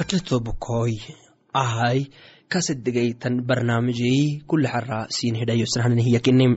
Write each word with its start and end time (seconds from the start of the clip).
kacetobkoi 0.00 0.96
ahai 1.54 1.98
kasedegaytan 2.52 3.34
barnaamijei 3.48 4.40
kulexara 4.48 5.00
siin 5.16 5.36
hidhayosnahnanhiyakinim 5.40 6.54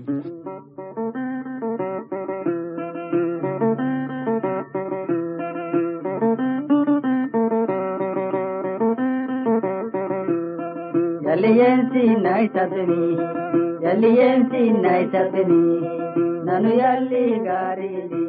ನಾನು 16.48 16.70
ಎಲ್ಲಿ 16.82 17.24
ಗಾರೀನಿ 17.48 18.26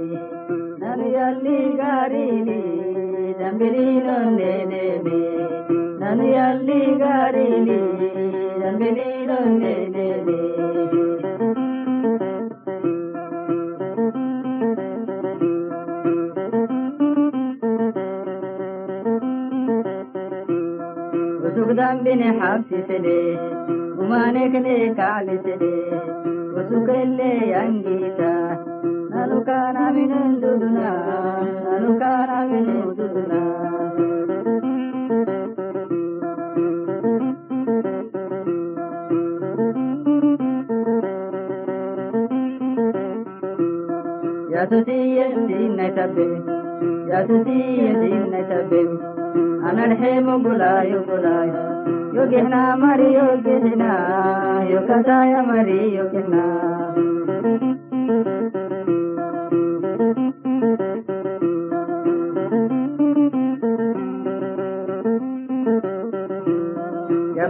ನಾನು 0.82 1.04
ಎಲ್ಲಿ 1.26 1.58
ಗಾರೀನಿ 1.76 2.83
ರಂಬಿನೀನೊಂದೇನೆ 3.44 4.84
ನಾನು 6.00 6.24
ಎಲ್ಲಿ 6.24 6.80
ಗಾಡಿನಿ 6.98 7.80
ರಂಬಿನೀನೊಂದೇನೆ 8.62 10.08
ുഗ്ദാമ്പിനെ 21.58 22.28
ഉമാനകനെ 23.98 24.94
കാലിസലേ 24.98 25.74
വസുകല്ലേ 26.54 27.52
അംഗീത 27.52 28.20
ಅನುಕಾರಾವಿನೆಂದುದುನಾ 29.36 30.90
ಅನುಕಾರಾವಿನೆಂದುದುನಾ 31.72 33.40
ಯಸುತೀಯಸಿನ್ನೈತಬ್ಬೆ 44.96 46.26
ಯಸುತೀಯಸಿನ್ನೈತಬ್ಬೆ 47.10 48.82
ಅನಡ್ಹೇಮು 49.68 50.34
ಗುಲಾಯು 50.38 51.00
ಗುಲಾಯ 51.02 51.50
ಯೋಗಿನ 52.16 52.54
ಮರಿ 52.74 53.08
ಯೋಗಿನ 53.14 53.84
ಯೋಗದಾಯ 54.70 55.34
ಮರಿ 55.42 55.80
ಯೋಗಿನ 55.94 56.34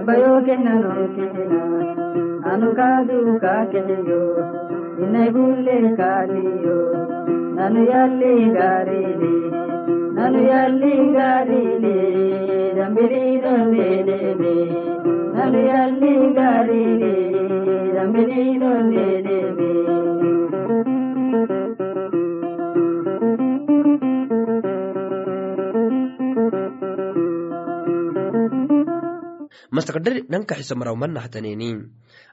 yabbayo 0.05 0.33
kennano 0.47 0.91
kihina 1.17 1.61
anu 2.53 2.69
kaadu 2.79 3.19
ka 3.43 3.55
kihiyo 3.73 4.21
innay 5.03 5.29
bulle 5.35 5.77
kaadiyo 5.99 6.77
nanu 7.57 7.81
yalli 7.93 8.33
gaarini 8.57 9.33
nanu 10.17 10.41
yalli 10.53 10.93
gaarini 11.17 11.97
dambiri 12.77 13.25
dondeedeme 13.45 14.55
nanu 15.37 15.61
yalli 15.73 16.13
gaarini 16.37 17.15
dambiri 17.97 18.45
dondeedeme 18.61 19.73
mastakdhari 29.95 30.27
nanka 30.29 30.59
xisamaraumanahataneni 30.59 31.71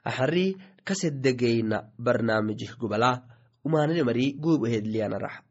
axari 0.02 0.58
kasedegeyna 0.84 1.94
barnaamijih 1.94 2.74
gubala 2.74 3.22
umanane 3.64 4.02
mari 4.02 4.34
gub 4.34 4.66
ehedliyanarah 4.66 5.46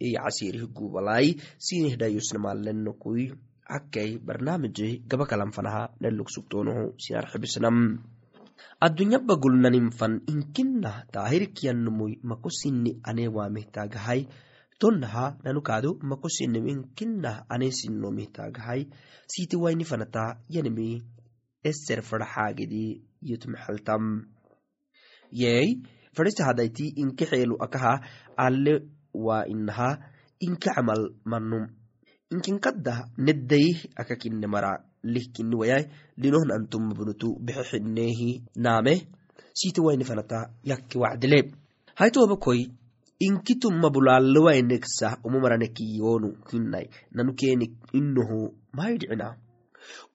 iyo 0.00 0.16
casirih 0.24 0.64
gubalai 0.72 1.36
sinihdayusnamalenokui 1.60 3.36
akkay 3.68 4.16
barnaamijih 4.16 5.04
gabakalanfanaha 5.04 5.92
neluk 6.00 6.32
sugtonoho 6.32 6.96
sinarxibisnam 6.96 8.00
addunyaba 8.80 9.36
gulnaninfan 9.36 10.24
inkinah 10.32 11.04
taahirkiyanumui 11.12 12.24
makosini 12.24 12.96
anewamehtagahay 13.04 14.24
tonnaha 14.80 15.36
nanukaado 15.44 16.00
makosinim 16.00 16.64
inkinah 16.64 17.44
aneesinomehtaagahay 17.52 18.88
siti 19.28 19.56
waini 19.56 19.84
fanata 19.84 20.40
yanimi 20.48 21.04
eser 21.64 22.02
faraxaagidi 22.08 22.84
yutmaxaltam 23.30 24.04
yey 25.42 25.66
farisa 26.16 26.44
hadayti 26.48 26.84
inke 27.02 27.24
xeelu 27.30 27.54
akaha 27.64 27.92
alle 28.36 28.74
waa 29.26 29.44
inaha 29.54 29.90
inke 30.46 30.68
camal 30.74 31.02
manum 31.24 31.64
inkinkadda 32.32 32.94
neddayih 33.18 33.78
akakine 34.00 34.46
mara 34.54 34.72
lihkini 35.14 35.56
wayay 35.60 35.84
linohn 36.22 36.50
antumabnutu 36.56 37.28
bexexinehi 37.44 38.30
naame 38.64 38.94
siti 39.58 39.80
waini 39.86 40.04
fanata 40.04 40.38
yakke 40.70 40.98
wacdile 41.02 41.40
haytobakoi 42.00 42.62
inkitumma 43.26 43.90
bulaallowaineksa 43.94 45.18
umumaranekiyoonu 45.24 46.28
hinai 46.50 46.86
nanukenik 47.14 47.72
inoho 47.98 48.38
maidhicina 48.76 49.36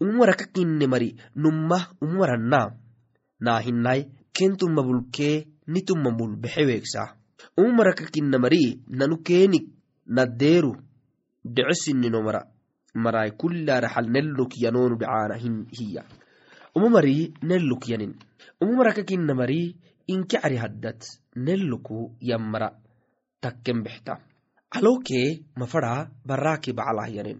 umumara 0.01 0.33
kakine 0.33 0.87
mari 0.87 1.15
nummah 1.35 1.83
umumaranna 2.01 2.61
naa 3.39 3.59
hinai 3.59 4.01
kentumma 4.33 4.81
bulkee 4.83 5.47
nitumma 5.67 6.11
mul 6.11 6.35
bexeweegsa 6.41 7.17
umumara 7.57 7.93
kakina 7.93 8.37
mari 8.39 8.81
nanukenik 8.87 9.65
naddeeru. 10.07 10.75
Dhecesinino 11.43 12.21
mara. 12.23 12.41
Marai 12.95 13.31
kullaraxal 13.31 14.07
nelluk 14.09 14.51
yanoonu 14.57 14.95
dhacaana 14.97 15.35
hiya 15.37 16.03
umumari 16.75 17.33
nelluk 17.43 17.87
yanin. 17.89 18.13
Umumara 18.61 18.93
kakina 18.93 19.33
mari 19.33 19.75
inke 20.07 20.37
cari 20.41 20.57
haddat 20.57 21.01
nelluku 21.35 22.15
yammara. 22.21 22.69
Takken 23.41 23.83
bexta 23.83 24.17
calokee 24.71 25.43
mafada 25.55 26.09
baraki 26.25 26.73
bacalah 26.73 27.07
yanin 27.09 27.39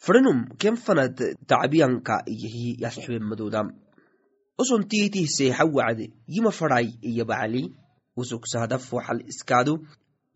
frenum 0.00 0.48
ken 0.56 0.76
fanad 0.76 1.16
tacbiyanka 1.46 2.24
iyahi 2.24 2.80
yasxubemadodam 2.82 3.68
oson 4.60 4.88
tiitih 4.88 5.28
seexa 5.28 5.64
wacde 5.76 6.06
yima 6.26 6.50
fadai 6.50 6.88
iya 7.04 7.24
bacali 7.24 7.62
iskaadu 9.28 9.84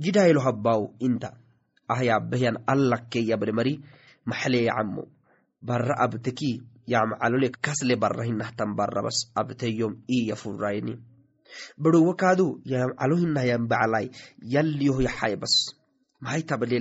jidhaylo 0.03 0.41
habbaw 0.41 0.81
inta 1.01 1.33
ahyabehyan 1.89 2.61
allakke 2.67 3.21
yabremari 3.31 3.81
maxlee 4.29 4.69
abteki 6.05 6.61
yamcalole 6.87 7.49
kasle 7.65 7.97
barra 7.97 8.25
hinahtan 8.29 8.77
barrabas 8.77 9.33
abteyom 9.35 10.05
iya 10.09 10.37
furayni 10.37 11.01
barowakaadu 11.79 12.61
yamcalo 12.65 13.17
hinahyan 13.17 13.65
baclai 13.69 14.11
yalliyoh 14.55 15.01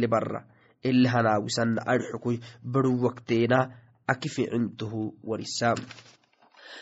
barra 0.07 0.43
ele 0.83 1.07
hanaawisanna 1.13 1.81
adxukoy 1.93 2.37
barowakteena 2.73 3.59
aki 4.07 4.29
ficintohu 4.35 5.01
warisam 5.29 5.77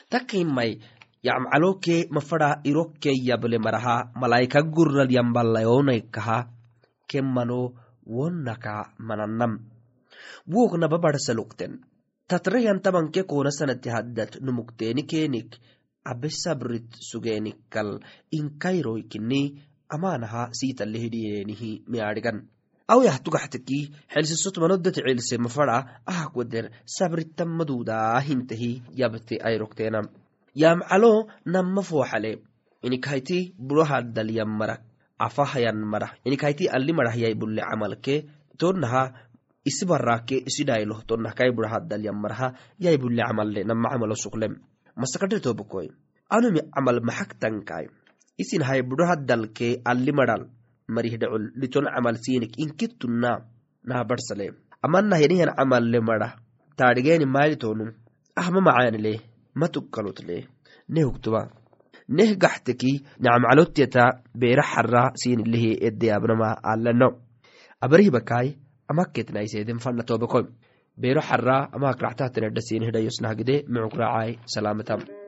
takimai 0.09 0.71
yamcaloke 1.23 2.07
mafada 2.09 2.49
irokke 2.63 3.11
yable 3.27 3.57
maraha 3.65 3.95
malaika 4.21 4.61
gurral 4.75 5.11
yambalayonaykaha 5.17 6.37
kemmano 7.07 7.59
wonnaka 8.17 8.73
manannam 9.07 9.53
woknaba 10.53 10.97
barsalukten 10.97 11.73
tatrayan 12.27 12.79
tabanke 12.81 13.23
kona 13.29 13.51
sanati 13.51 13.89
haddat 13.95 14.41
numukteeni 14.41 15.03
keenik 15.11 15.51
abe 16.11 16.29
sabrit 16.43 16.89
sugeenikal 17.09 17.99
inkairoykini 18.37 19.41
amaanaha 19.95 20.49
siitalehidhiyeenihi 20.57 21.83
miadhigan 21.91 22.47
awiyah 22.93 23.17
tugaxtaki 23.23 23.79
xelsisotmanodati 24.13 24.99
cilse 25.07 25.35
mafada 25.39 26.03
ahak 26.11 26.35
wader 26.35 26.65
sabritamadudahintahi 26.97 28.71
yabte 29.01 29.35
ayrokteena 29.39 30.01
yamcalo 30.63 31.11
nama 31.45 31.81
fooxale 31.89 32.31
burohadalyan 33.67 34.51
marak 34.59 34.81
afahayan 35.27 35.77
marah 35.77 36.11
inikahayti 36.25 36.67
ali 36.67 36.91
marahyay 36.93 37.33
bulle 37.37 37.61
camalke 37.61 38.15
tonaha 38.57 39.13
isi 39.63 39.85
barake 39.85 40.43
isi 40.49 40.65
dhayloh 40.65 41.05
tonah 41.05 41.33
maraha 42.11 42.53
yay 42.79 42.97
bulle 42.97 43.21
camalle 43.21 43.63
nama 43.63 43.89
camalo 43.93 44.15
suklem 44.17 44.57
masakadhe 44.97 45.39
tobokoy 45.39 45.87
anumi 46.29 46.61
camal 46.73 46.99
maxaktankai 46.99 47.85
isin 48.41 48.65
hay 48.65 48.81
burohadalke 48.81 49.79
ali 49.85 50.11
maral 50.11 50.49
marihdhacol 50.95 51.43
liton 51.61 51.85
camal 51.93 52.15
sinik 52.23 52.53
inkittunna 52.63 53.31
naha 53.87 54.03
barsale. 54.09 54.47
Amanah 54.85 55.19
yanihan 55.23 55.55
camalle 55.57 55.99
mara. 56.09 56.29
Taadhigeeni 56.77 57.25
maalitonum 57.25 57.89
ahma 58.35 58.61
macaanile 58.67 59.13
matukkalutle 59.55 60.37
neh 60.89 61.03
hugtuba 61.07 61.41
neh 62.17 62.31
gaxteki 62.43 62.93
nacamcalotyata 63.19 64.03
beera 64.41 64.63
xara 64.71 65.03
sinilehi 65.21 65.71
edeyaabnama 65.87 66.49
alano 66.71 67.09
abarihbakai 67.85 68.47
amaketnaiseden 68.91 69.79
fana 69.83 70.03
tobakoy 70.09 70.45
beero 71.01 71.21
xara 71.29 71.57
amak 71.75 72.01
ractahtanedha 72.05 72.61
sinihidhayosnahgide 72.67 73.55
micuk 73.71 73.95
raacai 74.01 74.31
salaamatam 74.53 75.20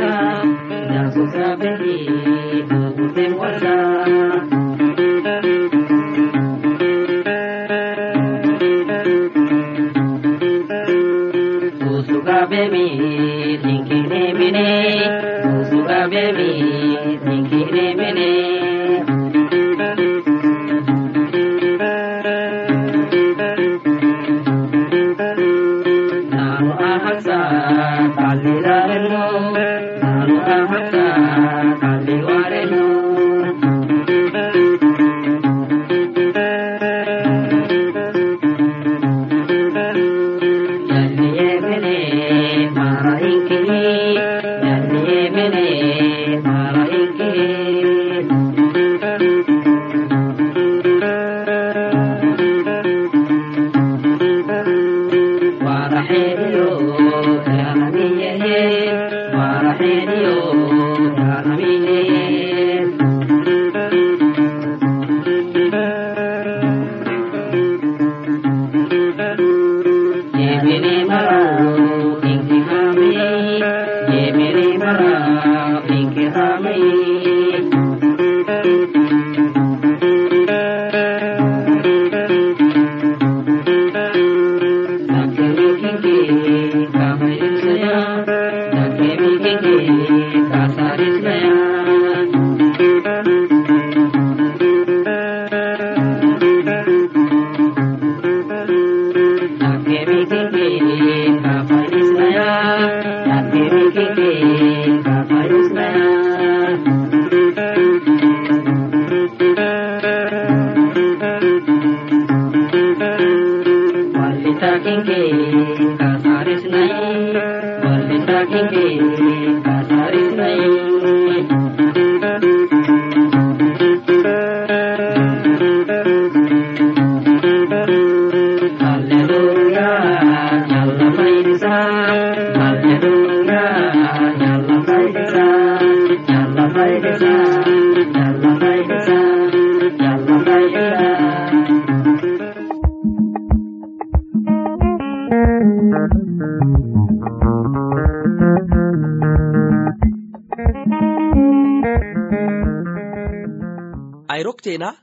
Santa, 0.00 0.80
la 0.86 1.10
cosa 1.12 1.56
صاحبي 56.08 56.69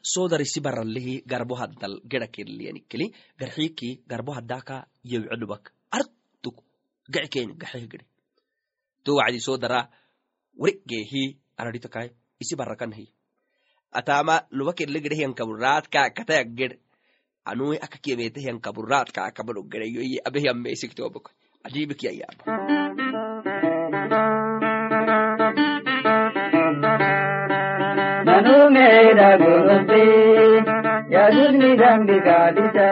sodarisi 0.01 0.59
baralehi 0.61 1.23
garbo 1.25 1.55
haddal 1.55 2.01
geda 2.05 2.27
kerliyanikeli 2.27 3.11
garxiiki 3.39 4.01
garbo 4.07 4.33
haddaka 4.33 4.87
yewcedubak 5.03 5.73
artuk 5.91 6.63
gacikeeni 7.09 7.53
gaxeh 7.53 7.87
gede 7.87 8.05
to 9.03 9.15
wacdi 9.15 9.39
sodara 9.39 9.89
warigehi 10.57 11.37
araditakai 11.57 12.09
isi 12.39 12.55
barakanahi 12.55 13.07
atama 13.91 14.45
luba 14.51 14.73
kerle 14.73 14.99
gede 14.99 15.15
hiyankaburatka 15.15 16.11
kataya 16.13 16.43
ged. 16.43 16.79
Anui 17.47 17.79
मेरा 28.73 29.29
गुरुते 29.41 30.03
यदुनि 31.13 31.71
रंबिका 31.81 32.39
दिशा 32.57 32.89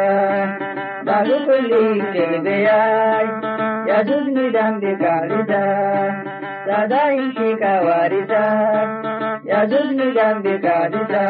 बालू 1.07 1.37
पुली 1.47 1.99
चल 2.15 2.33
गया 2.47 2.77
यदुनि 3.89 4.45
रंबिका 4.55 5.13
दिशा 5.31 5.63
दादा 6.67 7.01
इसी 7.17 7.53
का 7.63 7.73
वारिशा 7.81 8.43
यदुनि 9.49 10.09
रंबिका 10.19 10.77
दिशा 10.95 11.25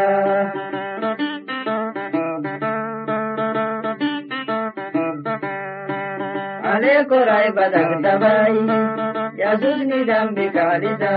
अनेको 6.74 7.24
राय 7.26 7.50
बदक 7.58 7.92
दबाई 8.06 8.64
यदुनि 9.42 10.04
रंबिका 10.12 10.70
दिशा 10.86 11.14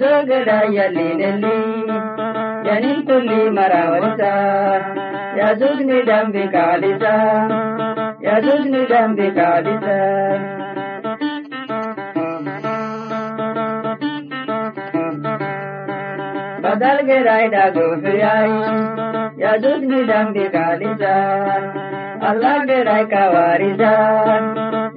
ಜೋಗಡಯಲಿನಲ್ಲಿ 0.00 1.56
ಯನಿಲ್ಕುಲ್ಲಿ 2.68 3.40
ಮರಾವರಿಸ 3.58 4.22
ಯಜುಜ್ 5.40 5.82
ನಿಡಂಬಿ 5.90 6.44
ಕಾಲಿಸ 6.56 7.04
ಯಜುಜ್ 8.28 8.68
ನಿಡಂಬಿ 8.76 9.28
ಕಾಲಿಸ 9.40 9.88
बदल 16.64 16.98
के 17.08 17.16
रायडा 17.24 17.64
गोफियाई 17.76 18.54
यजुज 19.42 19.82
निडम 19.90 20.32
बिकालिजा 20.32 21.14
अल्लाह 22.30 22.58
के 22.70 22.82
राय 22.84 23.04
का 23.12 23.24
वारिजा 23.30 23.92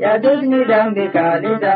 यजुज 0.03 0.43
निडम 0.53 0.93
बिकालिजा 0.93 1.75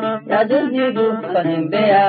yajujudu 0.31 1.05
fanimbeya 1.33 2.03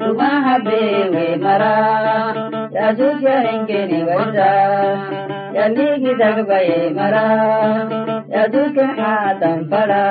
tumaha 0.00 0.54
bewe 0.66 1.26
mara 1.44 1.74
yajuja 2.76 3.34
engeni 3.52 4.00
waita 4.08 4.50
yandigi 5.56 6.12
dagbaye 6.20 6.78
mara 6.98 7.24
yajuka 8.34 8.86
hatan 9.00 9.58
fara 9.70 10.04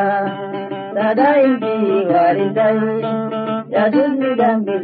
sada 0.96 1.30
imbi 1.46 1.76
waridai 2.14 2.82
yajuji 3.76 4.30
dambi 4.40 4.76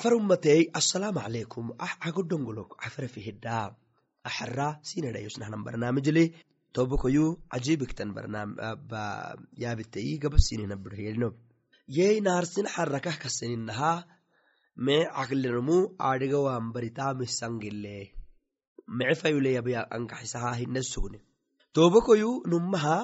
cafar 0.00 0.14
ummatey 0.16 0.60
assalaamu 0.78 1.20
calaykum 1.24 1.64
ah 1.86 1.92
cagodhongolok 2.02 2.70
cafara 2.82 3.08
fihidhaa 3.14 3.64
axara 4.28 4.68
sinadhayosnahnan 4.90 5.64
barnaamijle 5.66 6.22
tobokoyu 6.76 7.24
cajibiktan 7.52 8.14
yaabitayi 9.64 10.14
gabasinina 10.22 10.76
birhiyelno 10.84 11.28
yey 11.98 12.16
naarsin 12.28 12.70
xarakah 12.74 13.16
kaseninaha 13.24 13.92
mee 14.86 15.04
caqlenomu 15.18 15.76
aadhigawan 16.10 16.72
baritamisangile 16.74 17.96
mece 18.98 19.20
fayuleyabya 19.22 19.80
numaha 22.52 22.98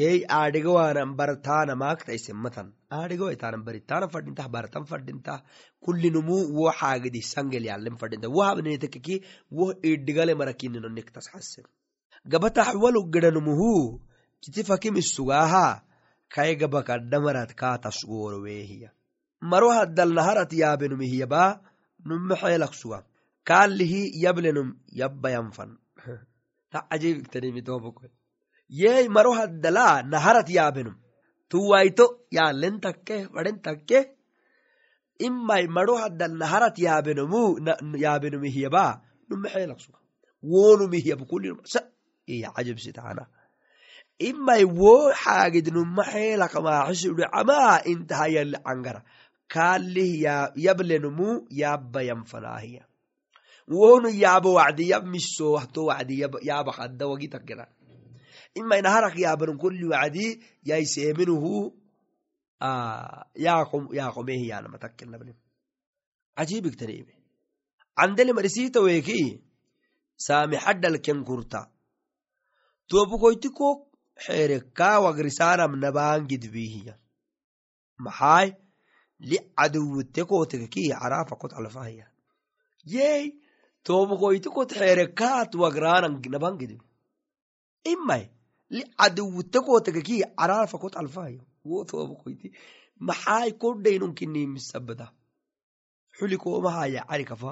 yey 0.00 0.18
aadhigawanan 0.40 1.14
bartaana 2.90 3.26
maaktaisemmatan 3.28 3.62
aadhigawaitaanan 3.62 3.64
baritana 3.64 4.08
fadhintah 4.08 4.48
baratan 4.48 4.84
fadhintah 4.86 5.42
kullinumu 5.80 6.54
wo 6.54 6.72
xaagidi 6.72 7.22
sangel 7.22 7.64
yalen 7.64 7.96
fadhinta. 7.96 8.28
Wo 8.28 8.42
habnetekeki 8.42 9.22
wo 9.50 9.72
idhigale 9.82 10.34
marakinino 10.34 10.88
niktas 10.88 11.28
xasen 11.30 11.64
gabatax 12.24 12.74
walu 12.74 13.10
gedanumuhu 13.10 14.00
kiti 14.40 14.64
fakimisugaha 14.64 15.82
kai 16.28 16.56
gabakadhamarat 16.56 17.54
kaatas 17.54 18.04
worowehiya 18.04 18.90
maro 19.40 19.70
haddal 19.70 20.12
naharat 20.12 20.52
yaabenumihiyaba 20.52 21.60
numme 22.04 22.34
xeelak 22.36 22.74
suga 22.74 23.04
kaalihi 23.44 24.12
yablenum 24.24 24.76
yabbayanfan 24.92 25.78
ta 26.70 26.86
ajibiktanimitobokoy 26.90 28.10
yey 28.68 29.08
maro 29.08 29.32
haddala 29.32 30.02
naharat 30.02 30.48
yaabenum 30.50 30.96
tuwaito 31.50 32.06
yaalen 32.36 32.80
takke 32.84 33.16
fadhen 33.34 33.58
takke 33.66 33.98
imai 35.26 35.66
maro 35.66 35.94
haddal 36.02 36.34
naharat 36.40 36.76
yaabenomu 36.78 37.42
yaabenumihiyaba 38.04 38.84
numme 39.28 39.48
xeelak 39.54 39.80
suga 39.80 39.98
wonumihiyab 40.42 41.20
kullinum 41.30 41.60
sa 41.64 41.80
iya 42.26 42.52
cajibsitana 42.56 43.26
imai 44.18 44.64
wo 44.64 45.10
xaagid 45.22 45.66
numa 45.74 46.02
xeelak 46.04 46.54
maaxisudu 46.66 47.22
camaa 47.32 47.82
intaha 47.92 48.26
yali 48.36 48.58
cangara 48.66 49.00
kaalih 49.48 50.12
yablenumu 50.54 51.48
yabbayanfanaahiya 51.50 52.84
wonu 53.68 54.08
yaaba 54.08 54.50
wacdi 54.50 54.90
yab 54.92 55.04
miso 55.06 55.52
wahto 55.52 55.84
wacdi 55.90 56.24
imai 58.54 58.82
naharak 58.82 59.16
yaabanum 59.18 59.58
kulli 59.58 59.86
wacdi 59.92 60.40
yaiseeminuhu 60.64 61.52
yaqomehiyanama 63.98 64.78
takkenabne 64.78 65.34
cajibigtanime 66.36 67.14
candele 67.96 68.32
marisita 68.32 68.80
weki 68.80 69.42
saami 70.16 70.56
xaddalken 70.56 71.24
kurta. 71.24 71.60
Tobukoyti 72.88 73.48
kok 73.58 73.78
xerekka 74.24 75.00
wagrisanam 75.04 75.72
nabangidbihiya 75.82 76.94
maxay 78.04 78.48
li 79.28 79.38
caduwite 79.56 80.22
kotekeki 80.24 80.82
carafa 81.00 81.36
kot 81.36 81.52
yey 82.84 83.24
tobukoyti 83.84 84.48
kot 84.48 84.70
wagranan 85.62 86.14
nabangidbi 86.32 86.84
imay 87.92 88.24
li 88.70 88.82
caduwite 88.98 89.58
kotekeki 89.66 90.16
carafa 90.38 90.78
kot 90.78 90.94
alfahiya 90.96 91.42
wo 91.64 91.84
tobukoyti 91.84 92.48
maxay 93.06 93.50
kodhaynunkinnimisabada 93.60 95.06
xuli 96.16 96.36
komahaya 96.42 97.02
cari 97.08 97.24
kafa 97.24 97.50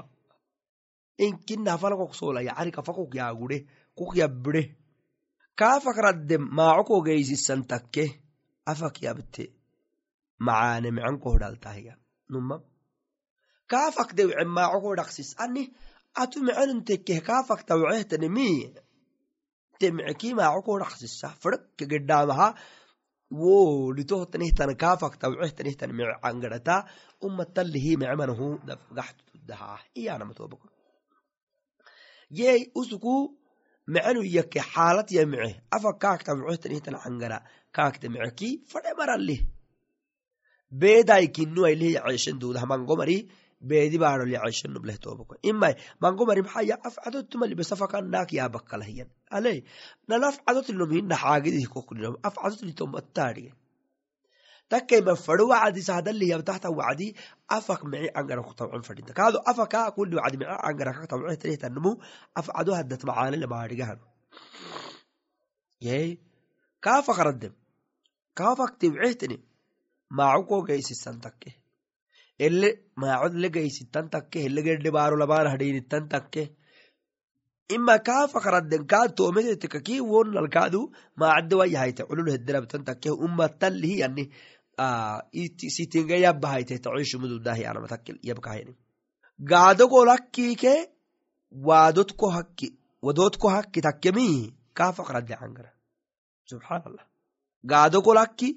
inkinafalakok 1.24 2.12
solaya 2.14 2.52
cari 2.54 2.70
kafa 2.76 2.92
kok 2.92 3.14
yaagure 3.14 3.58
kok 3.96 4.12
yabbire 4.20 4.62
kaafakradde 5.58 6.36
maaco 6.38 6.82
kogeysisan 6.88 7.62
takke 7.70 8.04
afak 8.70 8.96
yabte 9.02 9.44
macaane 10.38 10.88
mican 10.96 11.16
kohdhaltahiya 11.22 11.94
numa 12.30 12.56
kaafak 13.70 14.10
dewce 14.16 14.44
maaco 14.56 14.78
kodhaksis 14.84 15.30
ani 15.44 15.62
atu 16.22 16.38
mecenun 16.46 16.80
tekkeh 16.88 17.20
kaafaktawacehtani 17.28 18.28
te 19.78 19.90
mece 19.96 20.34
maaco 20.38 20.60
kodhaksisa 20.66 21.28
fadhakka 21.42 21.84
gedhaamaha 21.92 22.48
wo 23.40 23.92
litohtanihtan 23.96 24.72
kaafaktawacehtanihtani 24.82 25.92
mece 25.98 26.14
cangadhata 26.24 26.74
umatalihi 27.26 27.96
mecemanahu 28.00 28.46
gaxtudahaa 28.98 29.78
iyanamatoobako 30.00 30.66
yey 32.38 32.60
usuku 32.80 33.14
mecenu 33.86 34.22
yake 34.36 34.60
xaalat 34.72 35.08
ya 35.18 35.26
mece 35.26 35.60
afa 35.76 35.90
kaaktawacehtanihtana 36.02 36.98
cangara 37.04 37.38
kaakte 37.76 38.06
meceki 38.08 38.48
fadhe 38.70 38.92
maralih 38.98 39.40
kinuailih 41.36 41.92
yaceshen 41.96 42.38
duudah 42.40 42.64
mangomari 43.60 43.68
beedi 43.68 43.98
baadol 43.98 44.28
yaceshenub 44.28 44.84
leh 44.84 44.98
toobako 44.98 45.36
imai 45.42 45.74
mangomari 46.00 46.42
maxaya 46.42 46.76
afcadotumali 46.84 47.54
besafakannaak 47.54 48.32
yaabakalahiyan 48.32 49.08
ale 49.30 49.64
nan 50.08 50.24
afcadotlinom 50.24 50.90
hinna 50.90 51.16
xaagidih 51.16 51.68
koklinom 51.68 52.16
afcadotlitomataadhige 52.22 53.52
takkaima 54.68 55.16
fado 55.16 55.48
wacdi 55.48 55.82
sahdalih 55.82 56.28
yabtahta 56.34 56.70
wacdi 56.70 57.14
afak 57.48 57.84
mici 57.84 58.08
angara 58.14 58.42
kutawcon 58.42 58.82
fadhinta 58.82 59.14
kaado 59.14 59.38
afaka 59.50 59.90
kuli 59.90 60.16
wacdi 60.16 60.36
mici 60.36 60.50
angara 60.50 60.92
kakatawcehtanihtanamu 60.92 61.96
afcado 62.34 62.74
haddat 62.74 63.04
macaanile 63.04 63.46
maadhigahan 63.46 64.00
yey 65.80 66.18
kaafakradem 66.80 67.54
kaafaktiwcehtani 68.34 69.38
maacu 70.10 70.46
ko 70.48 70.62
gaysisan 70.62 71.20
takke 71.20 71.65
ele 72.38 72.68
maacod 72.96 73.34
le 73.34 73.48
gaysitan 73.48 74.10
takke 74.10 74.42
helegedhe 74.44 74.90
baaro 74.90 75.16
labaan 75.16 75.50
hadhiinitan 75.52 76.08
takke. 76.08 76.42
Ima 77.68 77.98
kaafakradden 77.98 78.86
kaa 78.86 79.08
toometetika 79.08 79.80
ki 79.80 80.00
wonnalkaadu 80.00 80.80
maacadde 81.16 81.54
wayahayte 81.60 82.02
culul 82.08 82.30
hederabtan 82.30 82.84
takke 82.84 83.10
umatalihi 83.10 83.98
yani 84.02 84.30
sitinga 85.76 86.16
yabbahayte 86.26 86.78
tacoishumududahi 86.78 87.66
anamatakkel 87.70 88.18
yabkahayni 88.22 88.76
gaadogolakkike 89.50 90.74
waadotko 91.68 92.30
hakki 92.36 92.68
wadotko 93.02 93.48
hakki 93.48 93.80
takkemi 93.80 94.54
kaafakradde 94.74 95.34
angara. 95.34 95.70
Subxaanallah 96.44 97.06
gaadogolakki 97.64 98.48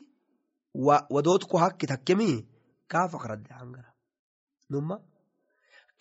wadotko 1.15 1.57
hakki 1.57 1.87
takkemi 1.87 2.29
kaafakradde 2.29 2.47
angara 2.47 2.58
numa 4.69 4.95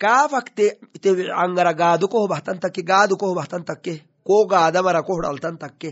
kaafakte 0.01 0.65
tewi 1.03 1.23
angara 1.43 1.73
gaado 1.73 2.07
koho 2.07 2.27
bahtan 2.33 2.59
takke 2.59 2.81
gaado 2.91 3.15
koho 3.21 3.33
bahtan 3.39 3.63
takke 3.69 3.93
ko 4.27 4.45
gaadamara 4.51 5.01
ko 5.07 5.11
hudhaltan 5.17 5.57
takke 5.63 5.89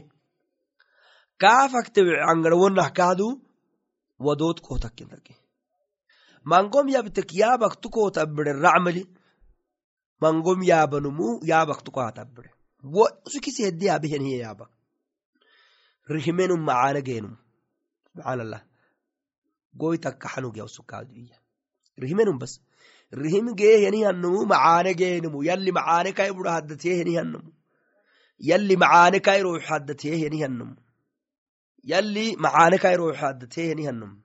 kaafaktewi 1.42 2.14
angara 2.32 2.56
wonnah 2.62 2.90
kaadu 3.00 3.28
wadood 4.26 4.58
koho 4.66 4.80
takken 4.86 5.10
takke 5.14 5.34
mangom 6.52 6.88
yabtek 6.96 7.30
yaabak 7.42 7.74
tukoho 7.82 8.10
tabbire 8.18 8.54
racmali 8.64 9.04
mangom 10.22 10.60
yaabanumu 10.72 11.28
yaabak 11.52 11.80
tukoha 11.86 12.12
tabbire 12.12 12.50
wo 12.96 13.04
sukisi 13.32 13.62
hedde 13.68 13.86
yaabeheniye 13.92 14.38
yaabak 14.46 14.72
rihimenum 16.14 16.62
macaana 16.70 17.02
geenum 17.08 17.36
subxaanallah 18.08 18.62
goytakka 19.82 20.28
xanug 20.34 20.56
yawsukaadiya 20.58 21.38
rihimenum 22.02 22.40
bas. 22.40 22.60
Rihim 23.12 23.56
geehenihannumu 23.56 24.46
macaane 24.46 24.94
geenumu 24.94 25.44
yalli 25.44 25.72
macaane 25.72 26.12
kai 26.14 26.32
bura 26.36 26.52
haddateehenihannumu 26.60 27.52
yalli 28.50 28.76
macaane 28.76 29.20
kai 29.22 29.42
ruux 29.42 29.64
haddateehenihannumu 29.64 30.76
yalli 31.84 32.36
macaane 32.36 32.78
kai 32.84 32.96
ruux 32.98 33.16
haddateehenihannumu 33.16 34.18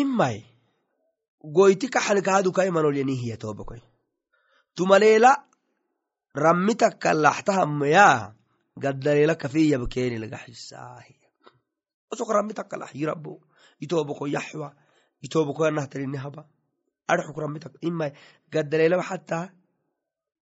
imai 0.00 0.46
goyti 1.42 1.88
kaxanikaadu 1.88 2.52
kai 2.52 2.70
manolyanihiya 2.70 3.36
toobakoy 3.42 3.82
tumaleela 4.76 5.32
rammi 6.34 6.74
takka 6.74 7.14
laxtahamaya 7.24 8.34
gaddaleela 8.78 9.34
kafiyab 9.34 9.82
keeni 9.88 10.16
osok 12.12 12.30
rammi 12.30 12.54
lax 12.54 12.94
yirabo 12.94 13.40
itoboko 13.80 14.24
yaxwa 14.36 14.68
itoboko 15.22 15.64
yanahtalini 15.66 16.18
haba 16.24 16.42
arxuk 17.08 17.36
rammi 17.42 17.60
takka 17.60 17.78
imai 17.88 18.12
gaddaleelaba 18.52 19.04
xataa 19.10 19.46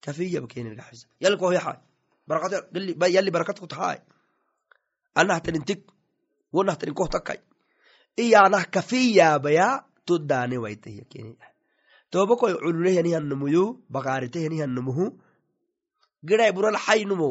kafiyab 0.04 0.44
keeni 0.50 0.70
laga 0.70 0.90
xisa 0.90 1.06
yalli 1.22 1.36
koh 1.40 1.52
yaxay 1.58 1.78
yalli 3.16 3.30
barakat 3.30 3.58
kutahaay 3.60 3.98
anahtalin 5.14 5.64
tik 5.64 5.80
wonahtalin 6.52 6.94
koh 6.94 7.08
takkay 7.08 7.40
iyanah 8.16 8.64
kafiyabaya 8.74 9.84
toddaane 10.06 10.56
waitahiya 10.64 11.04
keeni 11.12 11.34
tobakoy 12.10 12.54
cululehyanihannumuyu 12.62 13.64
bakaaritehenihannumuhu 13.94 15.04
giday 16.24 16.52
bural 16.52 16.78
xaynumo 16.86 17.30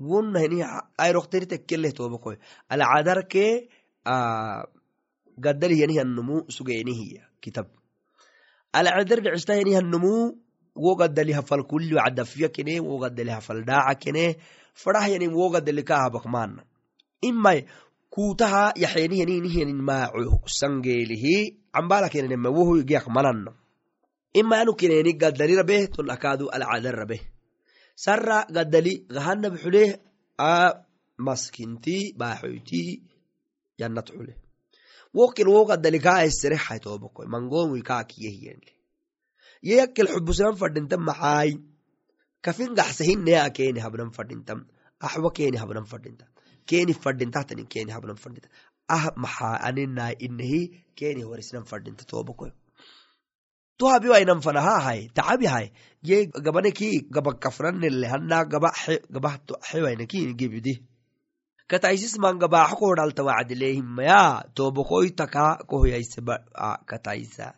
wonnahini 0.00 0.64
ayrokteritekkeleh 0.98 1.92
tobakoy 1.92 2.36
alcadarke 2.68 3.68
gaddalihyanihyannumu 5.38 6.50
sugeenihiya 6.50 7.22
kitab. 7.40 7.66
Alcadar 8.72 9.20
dhicistahyanihyannumu 9.20 10.38
wo 10.76 10.94
wacdafiya 10.94 12.48
kene 12.48 12.80
wo 12.80 12.98
kene 13.98 14.36
fadahyanin 14.74 15.32
wo 15.34 15.50
imai 17.20 17.66
kuutaha 18.10 18.72
yaxeenihyaninihyanin 18.76 19.82
maacu 19.82 20.40
sangeelihi 20.46 21.58
cambala 21.74 22.08
kenenema 22.08 22.50
wohu 22.50 22.82
giyak 22.84 23.06
mananno 23.08 23.52
ima 24.32 24.60
anu 24.60 24.74
kineni 24.74 25.12
gaddali 25.14 25.56
rabeh 25.56 25.90
tolakaadu 25.90 26.50
alcadar 26.50 26.94
rabeh 26.94 27.20
sara 28.04 28.38
gaddali 28.56 28.94
gahanab 29.14 29.54
xuleh 29.62 29.90
a 30.38 30.52
maskinti 31.26 31.96
baaxoyti 32.20 32.82
yannat 33.80 34.08
xule. 34.16 34.34
Wokil 35.16 35.48
wo 35.54 35.60
gaddali 35.70 35.98
kaaesere 36.06 36.56
haytoobako 36.66 37.20
mangomui 37.34 37.82
kaakiyehyenle 37.90 38.72
yeyakkel 39.68 40.08
xubusinan 40.14 40.56
fadhintam 40.60 41.02
maxaay 41.08 41.50
kafin 42.44 42.70
gaxsahinea 42.78 43.44
keeni 43.56 43.80
habnan 43.84 44.10
fadhintam 44.16 44.58
axwa 45.06 45.30
keeni 45.38 45.56
habnan 45.62 45.86
fadhintam 45.92 46.28
keeni 46.68 46.92
fadhintahtanin 47.04 47.66
keeni 47.72 47.90
habnan 47.96 48.18
fadhinta 48.22 48.48
ah 48.96 49.04
maxaa 49.24 49.56
aninaa 49.68 50.12
inahi 50.26 50.60
keeni 50.98 51.22
horisnan 51.28 51.64
fadhinta 51.70 52.02
toobakoy 52.10 52.50
tuhabiwainan 53.78 54.40
fanahahay 54.42 55.08
tacabihay 55.14 55.66
ye 56.02 56.26
gabaneki 56.26 57.06
gabakafranele 57.14 58.06
hana 58.06 58.44
gaba 58.44 58.70
xewainakini 59.70 60.34
gebidi 60.34 60.74
kataisis 61.68 62.18
man 62.18 62.38
gabaxo 62.38 62.76
kohdhalta 62.80 63.22
wacdileehimaya 63.28 64.44
tobokoytaka 64.54 65.44
kohoyaise 65.68 66.20
kataisa 66.90 67.54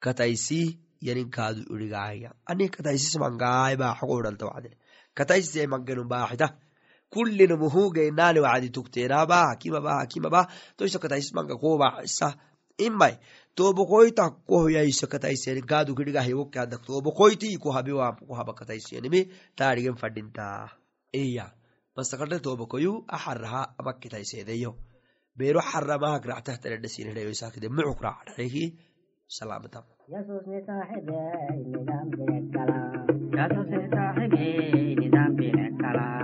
kataisi 0.00 0.78
yanin 1.00 1.30
kaadu 1.30 1.62
irigaaya 1.74 2.30
ani 2.46 2.68
kataisis 2.68 3.16
mangaay 3.22 3.76
baaxo 3.76 4.06
kohdhalta 4.06 4.46
wacdile 4.50 4.76
kataisis 5.14 5.56
yai 5.56 5.66
mangenu 5.66 6.04
baaxita 6.04 6.48
kullinumuhu 7.10 7.90
geinani 7.96 8.40
wacdi 8.46 8.70
tukteenaba 8.70 9.38
hakimaba 9.50 9.92
hakimaba 10.00 10.46
toisa 10.76 10.98
kataisis 10.98 11.34
manga 11.34 11.56
kobaxisa 11.56 12.28
imai 12.78 13.14
tobokoyta 13.57 14.25
kohoyaiso 14.49 15.07
kataiseni 15.13 15.61
gaadu 15.71 15.95
kidhigahiwokadak 15.95 16.81
tobokoyti 16.89 17.57
kohabiwa 17.63 18.07
kohabakataisenimi 18.27 19.21
taadhigen 19.55 19.95
fadhinta 20.01 20.47
iya 21.23 21.45
masakadhe 21.95 22.39
tobokoyu 22.39 22.93
axaraha 23.07 23.61
amakitaiseedeyo 23.79 24.71
beero 25.37 25.61
xaramahak 25.69 26.25
ractahtaredhasinhidhayoisakide 26.31 27.69
mucuk 27.69 28.01
racdharehi 28.07 28.63
salaamatam 29.27 29.83
يسوس 30.09 30.47
صاحبي 30.67 31.15
نظام 31.73 32.09
بنكلا 32.09 32.81
يا 33.37 33.45
سوسي 33.55 33.89
صاحبي 33.95 34.95
نظام 34.95 35.35
بنكلا 35.35 35.63
rabbiiloyna 35.83 36.16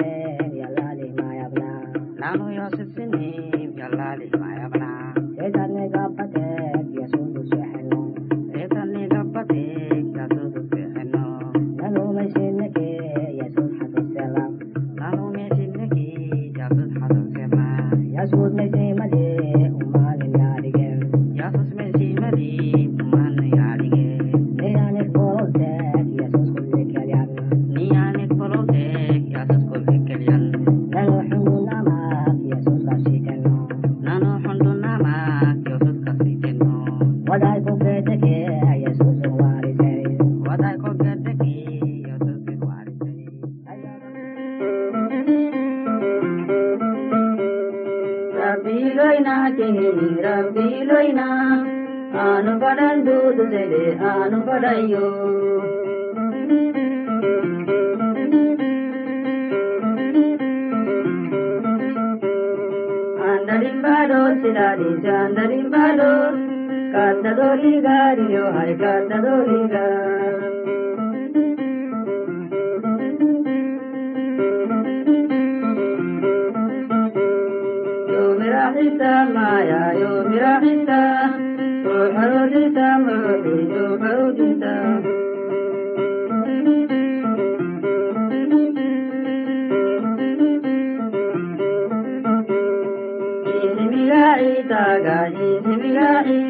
name, 0.00 0.56
your 0.56 0.70
lolly, 0.70 1.10
my 1.10 1.34
abna. 1.46 2.18
Yosef's 2.54 2.96
name, 2.96 3.74
your 3.76 3.90
lolly. 3.90 4.93
Aanu 54.34 54.46
fadhayo 54.46 55.04
andarimbador 63.30 64.30
sidaadise 64.42 65.10
andarimbador 65.24 66.32
kattadoligaariyo 66.94 68.44
hay 68.56 68.72
kattadoliga 68.82 69.84
yomirahisa 78.12 79.12
maya 79.34 79.82
yomirahisa 81.94 82.02
ruuxarodisa 82.02 82.86
muruxi 83.04 83.54
ruuxarodisa 83.72 84.72
isimigaciitaga 93.64 95.16
isimigaci 95.46 96.40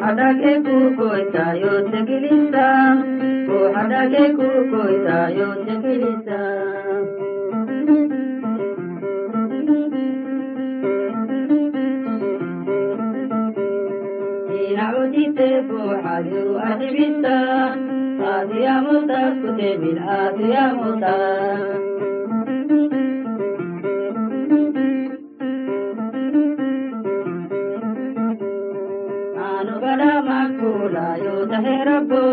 hadake 0.00 0.60
kukoita 0.60 1.54
yote 1.54 2.02
kilisa 2.06 2.96
hadake 3.74 4.28
kukoita 4.32 5.28
yote 5.28 5.76
kilisa 5.82 6.40
inaudite 14.70 15.48
buhadu 15.68 16.58
adibita 16.68 17.36
adiyamuta 18.36 19.20
kutebil 19.40 19.98
adiyamuta 19.98 21.14
anu 29.50 29.74
bada 29.82 30.12
makula 30.28 31.06
yo 31.24 31.34
tahe 31.50 31.76
rabbu 31.90 32.24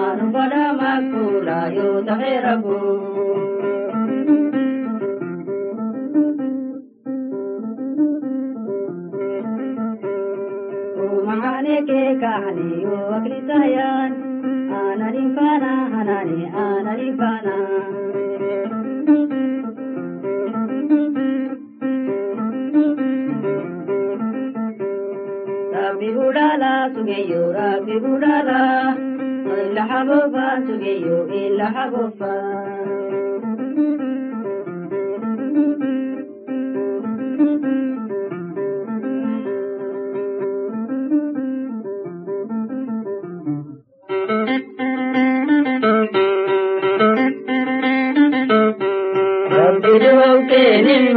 anu 0.00 0.24
bada 0.34 0.64
makula 0.80 1.58
yo 1.76 1.88
tahe 2.08 2.32
rabbu 2.46 2.78
mahane 11.26 11.76
ke 11.88 12.00
kahani 12.20 12.68
yo 12.84 12.96
akritayan 13.16 14.12
anani 14.12 14.31
fana 14.98 15.72
hanani 15.92 16.38
anani 16.62 17.08
fana 17.18 17.54
Rabbi 25.72 26.08
budala 26.16 26.72
sugeyo 26.94 27.42
Rabbi 27.56 27.96
budala 28.04 28.60
illa 29.60 29.82
haboba 29.92 30.46
sugeyo 30.66 31.18
illa 31.40 31.66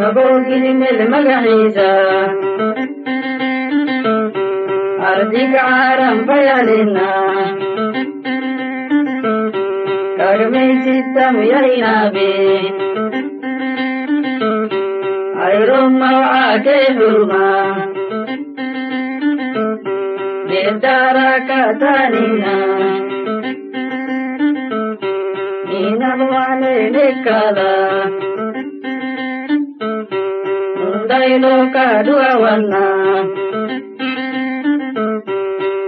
mabooginin 0.00 0.80
magaciisa 1.12 1.88
ardiga 5.10 5.62
caaran 5.68 6.18
bayalina 6.28 7.08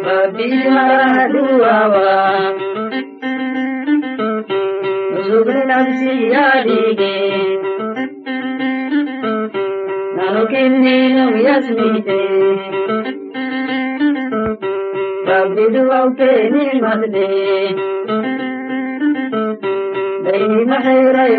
Babila 0.05 1.29
duawa 1.33 2.15
Zubri 5.27 5.63
nafsi 5.71 6.13
yadige 6.35 7.15
Nanu 10.17 10.43
kinninu 10.51 11.27
yasmite 11.47 12.21
Babbi 15.27 15.65
duauke 15.75 16.31
nimadde 16.55 17.29
Dai 20.25 20.65
mahairai 20.71 21.37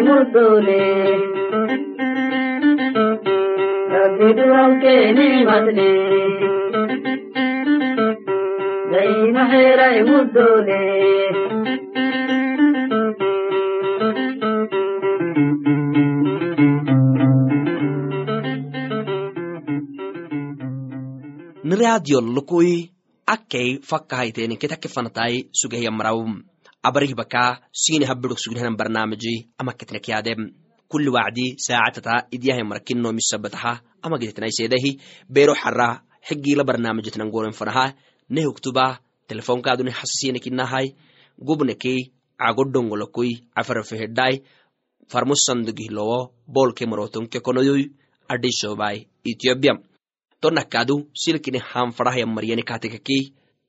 muddole 4.22 4.30
Babbi 4.30 4.38
duauke 4.38 4.96
nimadde 5.18 5.90
Dai 8.92 9.32
mahairai 9.34 10.00
muddole 10.06 10.82
niradiol 21.64 22.26
lukui 22.36 22.92
akkei 23.26 23.82
fakkahayteni 23.82 24.58
ketake 24.62 24.86
fanatai 24.86 25.50
sugehiyamraw 25.50 26.20
abarih 26.84 27.18
baka 27.18 27.62
sini 27.74 28.06
habidok 28.06 28.38
sugnehanan 28.38 28.78
barnaamiji 28.78 29.50
ama 29.58 29.74
ketnekyade 29.74 30.61
kuli 30.92 31.10
wacdi 31.16 31.46
saacatata 31.66 32.14
idyahemarakinno 32.36 33.10
misabataha 33.18 33.74
ama 34.04 34.20
gedetnaisedahi 34.22 34.92
bero 35.36 35.54
xara 35.62 35.88
xigila 36.28 36.64
barnaamijitnan 36.70 37.32
goren 37.34 37.58
fanaha 37.60 37.86
ne 38.34 38.42
huktuba 38.48 38.86
telefonkaduni 39.30 39.92
hasasinekinahai 40.00 40.88
gubnekei 41.48 42.02
cagodongolokui 42.42 43.32
cafarafehedai 43.56 44.36
farmusandugihlowo 45.12 46.20
bolke 46.56 46.84
marotonke 46.92 47.40
konoyoy 47.46 47.84
adhisobai 48.34 48.98
ethiopia 49.32 49.74
tonakadu 50.42 50.96
silkini 51.22 51.60
hanfarahaya 51.72 52.26
maryani 52.36 52.64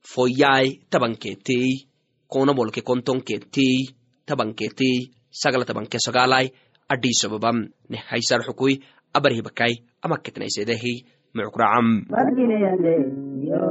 foyai 0.02 0.68
tabanketei 0.90 1.86
kona 2.32 2.52
bolke 2.54 2.80
kontonkeetey 2.88 3.76
tabanketey 4.26 4.96
sagala 5.30 5.64
tabanke 5.64 5.98
sogalai 6.04 6.46
adhisobabam 6.92 7.58
neh 7.90 8.02
haysar 8.10 8.40
xukui 8.46 8.74
abarhibakai 9.16 9.74
amaketnaisedehi 10.04 10.94
mucukracam 11.34 11.86
bargineyande 12.12 12.94
yo 13.48 13.62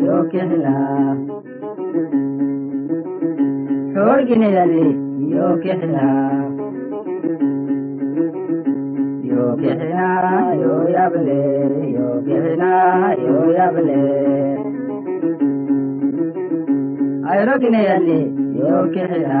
yo 0.00 0.16
kexina 0.30 0.74
xoorgineyande 4.00 4.82
yo 5.32 5.46
kexina 5.62 6.04
yo 9.30 9.44
kexina 9.60 10.06
yo 10.62 10.74
yable 10.94 11.40
yo 11.96 12.06
kexina 12.26 12.70
yo 13.24 13.36
yable 13.56 13.98
ayrogineyande 17.30 18.18
yo 18.60 18.76
kexina 18.94 19.40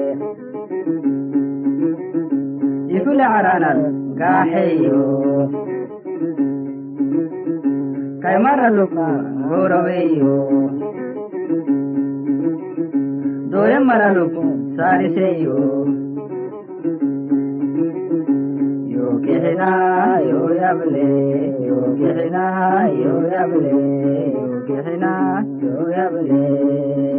ifule 3.11 3.27
caranan 3.33 3.79
gaaxeyo 4.19 4.99
kaymaraluk 8.23 8.93
goraweyo 9.49 10.35
doye 13.51 13.77
maraluk 13.87 14.35
saariseyo 14.77 15.57
yo 18.95 19.05
kexina 19.25 19.69
yo 20.31 20.41
yable 20.61 21.05
yo 21.67 21.77
kexina 21.99 22.43
yo 23.03 23.13
yable 23.33 23.71
yo 24.35 24.43
kexina 24.67 25.11
yo 25.63 25.75
yable 25.97 27.10